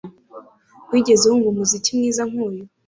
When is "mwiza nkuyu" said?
1.97-2.63